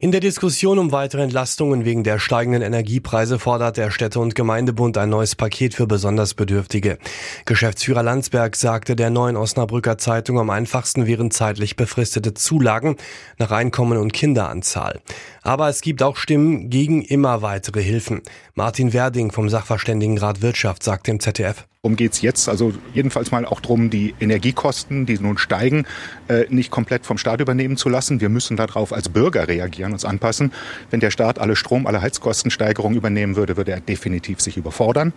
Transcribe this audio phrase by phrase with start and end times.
[0.00, 4.98] In der Diskussion um weitere Entlastungen wegen der steigenden Energiepreise fordert der Städte- und Gemeindebund
[4.98, 6.98] ein neues Paket für besonders Bedürftige.
[7.44, 12.96] Geschäftsführer Landsberg sagte der neuen Osnabrücker Zeitung, am einfachsten wären zeitlich befristete Zulagen
[13.38, 15.00] nach Einkommen und Kinderanzahl.
[15.42, 18.22] Aber es gibt auch Stimmen gegen immer weitere Hilfen.
[18.56, 21.68] Martin Werding vom Sachverständigenrat Wirtschaft sagt dem ZDF.
[21.84, 22.48] Worum geht's jetzt?
[22.48, 25.84] Also jedenfalls mal auch darum, die Energiekosten, die nun steigen,
[26.28, 28.22] äh, nicht komplett vom Staat übernehmen zu lassen.
[28.22, 30.52] Wir müssen darauf als Bürger reagieren, uns anpassen.
[30.90, 35.12] Wenn der Staat alle Strom-, alle Heizkostensteigerungen übernehmen würde, würde er definitiv sich überfordern.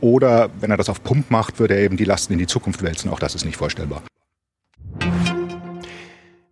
[0.00, 2.82] Oder wenn er das auf Pump macht, würde er eben die Lasten in die Zukunft
[2.82, 3.10] wälzen.
[3.10, 4.02] Auch das ist nicht vorstellbar.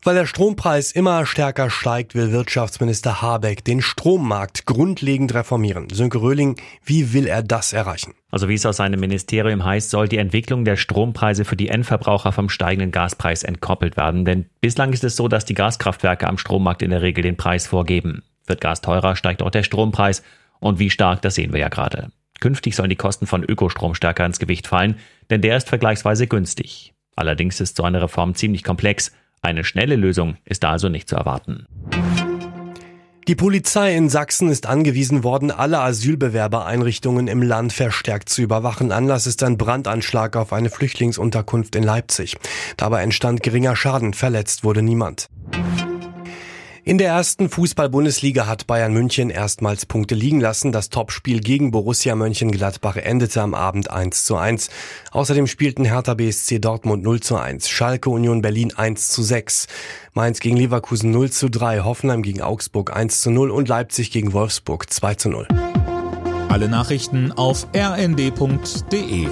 [0.06, 5.90] Weil der Strompreis immer stärker steigt, will Wirtschaftsminister Habeck den Strommarkt grundlegend reformieren.
[5.90, 8.14] Sönke Röhling, wie will er das erreichen?
[8.30, 12.30] Also wie es aus seinem Ministerium heißt, soll die Entwicklung der Strompreise für die Endverbraucher
[12.30, 14.24] vom steigenden Gaspreis entkoppelt werden.
[14.24, 17.66] Denn bislang ist es so, dass die Gaskraftwerke am Strommarkt in der Regel den Preis
[17.66, 18.22] vorgeben.
[18.46, 20.22] Wird Gas teurer, steigt auch der Strompreis.
[20.60, 22.12] Und wie stark, das sehen wir ja gerade.
[22.38, 26.94] Künftig sollen die Kosten von Ökostrom stärker ins Gewicht fallen, denn der ist vergleichsweise günstig.
[27.16, 29.10] Allerdings ist so eine Reform ziemlich komplex.
[29.46, 31.66] Eine schnelle Lösung ist da also nicht zu erwarten.
[33.28, 38.90] Die Polizei in Sachsen ist angewiesen worden, alle Asylbewerbereinrichtungen im Land verstärkt zu überwachen.
[38.90, 42.36] Anlass ist ein Brandanschlag auf eine Flüchtlingsunterkunft in Leipzig.
[42.76, 45.28] Dabei entstand geringer Schaden, verletzt wurde niemand.
[46.88, 50.70] In der ersten Fußball-Bundesliga hat Bayern München erstmals Punkte liegen lassen.
[50.70, 54.70] Das Topspiel gegen Borussia Mönchengladbach endete am Abend 1 zu 1.
[55.10, 59.66] Außerdem spielten Hertha BSC Dortmund 0 zu 1, Schalke Union Berlin 1 zu 6,
[60.14, 64.32] Mainz gegen Leverkusen 0 zu 3, Hoffenheim gegen Augsburg 1 zu 0 und Leipzig gegen
[64.32, 65.48] Wolfsburg 2 zu 0.
[66.48, 69.26] Alle Nachrichten auf rnd.de